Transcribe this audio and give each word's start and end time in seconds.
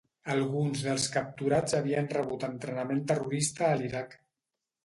Alguns 0.35 0.79
dels 0.85 1.03
capturats 1.15 1.77
havien 1.81 2.09
rebut 2.15 2.47
entrenament 2.49 3.05
terrorista 3.13 3.69
a 3.71 3.77
l'Iraq. 3.83 4.19